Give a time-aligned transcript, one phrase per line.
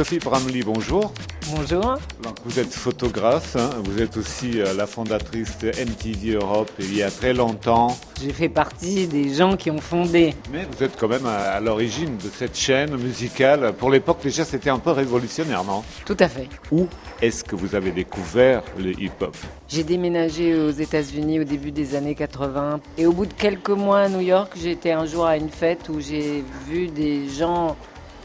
[0.00, 1.12] Sophie Bramley, bonjour.
[1.54, 1.98] Bonjour.
[2.46, 3.68] vous êtes photographe, hein.
[3.84, 7.98] vous êtes aussi euh, la fondatrice de MTV Europe il y a très longtemps.
[8.18, 10.34] J'ai fait partie des gens qui ont fondé.
[10.50, 13.74] Mais vous êtes quand même à, l'origine de cette chaîne musicale.
[13.74, 15.82] Pour l'époque déjà c'était un peu révolutionnaire, non?
[16.06, 16.48] Tout à fait.
[16.72, 16.86] Où
[17.20, 19.36] est-ce que vous avez découvert le hip-hop?
[19.68, 23.98] J'ai déménagé aux États-Unis au début des années 80 et au bout de quelques mois
[23.98, 27.76] à New York, j'étais un jour à une fête où j'ai vu des gens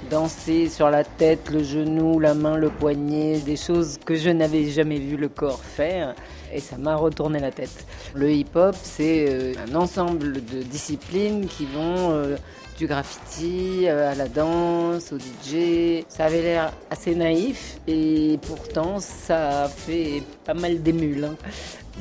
[0.10, 4.66] danser sur la tête, le genou, la main, le poignet, des choses que je n'avais
[4.66, 6.16] jamais vu le corps faire.
[6.54, 7.86] Et ça m'a retourné la tête.
[8.14, 12.38] Le hip-hop, c'est euh, un ensemble de disciplines qui vont euh,
[12.78, 16.04] du graffiti euh, à la danse, au DJ.
[16.08, 21.26] Ça avait l'air assez naïf et pourtant ça fait pas mal d'émules.
[21.26, 21.36] Hein.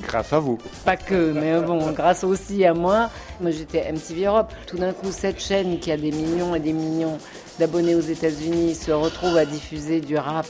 [0.03, 0.59] Grâce à vous.
[0.85, 3.11] Pas que, mais bon, grâce aussi à moi.
[3.41, 4.53] Moi j'étais MTV Europe.
[4.67, 7.19] Tout d'un coup, cette chaîne qui a des millions et des millions
[7.59, 10.47] d'abonnés aux États-Unis se retrouve à diffuser du rap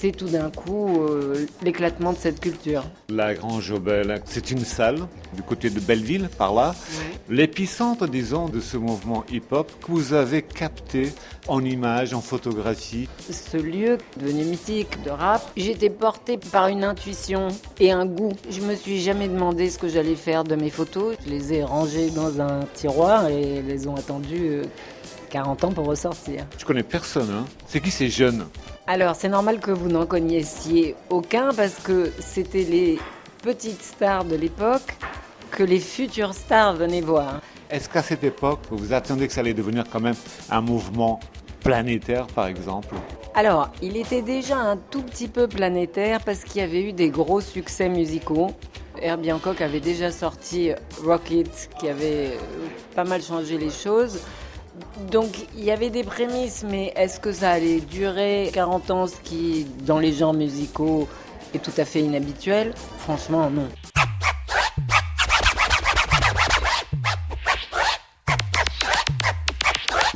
[0.00, 2.84] c'est tout d'un coup euh, l'éclatement de cette culture.
[3.10, 6.74] La Grange Obel, c'est une salle du côté de Belleville, par là.
[7.28, 11.12] L'épicentre, disons, de ce mouvement hip-hop que vous avez capté
[11.48, 13.10] en images, en photographie.
[13.30, 17.48] Ce lieu devenu mythique de rap, j'étais portée par une intuition
[17.78, 18.32] et un goût.
[18.48, 21.14] Je me suis jamais demandé ce que j'allais faire de mes photos.
[21.26, 24.62] Je les ai rangées dans un tiroir et les ont attendues
[25.28, 26.46] 40 euh, ans pour ressortir.
[26.56, 27.44] Je connais personne, hein.
[27.66, 28.46] C'est qui ces jeunes?
[28.90, 32.98] Alors, c'est normal que vous n'en connaissiez aucun parce que c'était les
[33.40, 34.96] petites stars de l'époque
[35.52, 37.40] que les futures stars venaient voir.
[37.70, 40.16] Est-ce qu'à cette époque, vous attendiez que ça allait devenir quand même
[40.50, 41.20] un mouvement
[41.60, 42.96] planétaire, par exemple?
[43.36, 47.10] Alors, il était déjà un tout petit peu planétaire parce qu'il y avait eu des
[47.10, 48.50] gros succès musicaux.
[49.00, 50.72] Herbie Hancock avait déjà sorti
[51.04, 52.32] Rocket, qui avait
[52.96, 54.18] pas mal changé les choses.
[55.10, 59.16] Donc il y avait des prémices, mais est-ce que ça allait durer 40 ans, ce
[59.22, 61.08] qui dans les genres musicaux
[61.54, 62.72] est tout à fait inhabituel?
[62.98, 63.68] Franchement, non.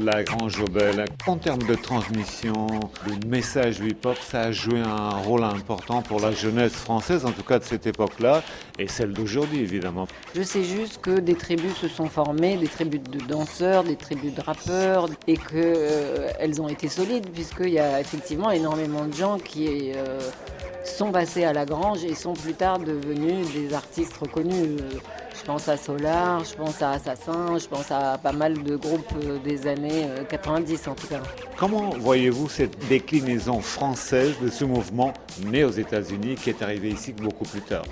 [0.02, 1.04] La Grange Jobel.
[1.26, 2.66] En termes de transmission,
[3.06, 7.42] de message hip-hop, ça a joué un rôle important pour la jeunesse française, en tout
[7.42, 8.42] cas de cette époque-là,
[8.78, 10.06] et celle d'aujourd'hui évidemment.
[10.34, 14.34] Je sais juste que des tribus se sont formées, des tribus de danseurs, des tribus
[14.34, 19.38] de rappeurs, et qu'elles euh, ont été solides, puisqu'il y a effectivement énormément de gens
[19.38, 19.92] qui...
[19.94, 20.18] Euh,
[20.84, 24.80] sont passés à la grange et sont plus tard devenus des artistes reconnus.
[25.36, 29.12] Je pense à Solar, je pense à Assassin, je pense à pas mal de groupes
[29.24, 31.20] euh, des années 90 euh, en tout cas.
[31.56, 35.12] Comment voyez-vous cette déclinaison française de ce mouvement
[35.44, 37.84] né aux États-Unis qui est arrivé ici beaucoup plus tard?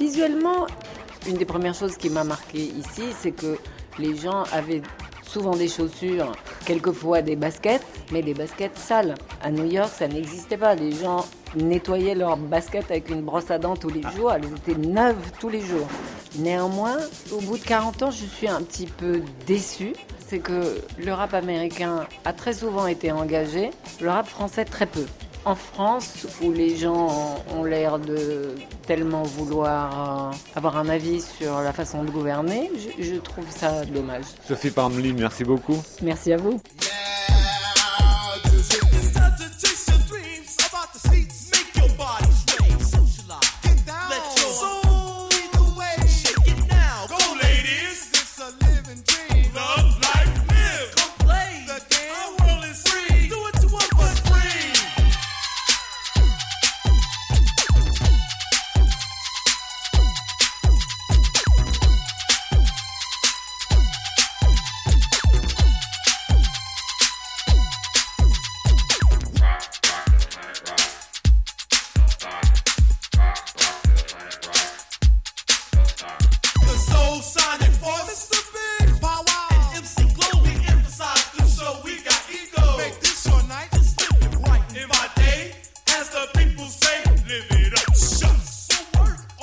[0.00, 0.66] Visuellement,
[1.28, 3.58] une des premières choses qui m'a marqué ici, c'est que
[3.98, 4.82] les gens avaient
[5.22, 6.32] souvent des chaussures,
[6.64, 9.14] quelquefois des baskets, mais des baskets sales.
[9.42, 10.74] À New York, ça n'existait pas.
[10.74, 11.26] Les gens
[11.56, 14.32] nettoyaient leurs baskets avec une brosse à dents tous les jours.
[14.32, 15.88] Elles étaient neuves tous les jours.
[16.38, 16.98] Néanmoins,
[17.32, 19.94] au bout de 40 ans, je suis un petit peu déçue.
[20.28, 25.06] C'est que le rap américain a très souvent été engagé, le rap français très peu
[25.46, 28.56] en France, où les gens ont l'air de
[28.86, 32.68] tellement vouloir euh, avoir un avis sur la façon de gouverner,
[32.98, 34.24] je, trouve ça dommage.
[34.46, 35.80] Sophie Parmely, merci beaucoup.
[36.02, 36.60] Merci à vous.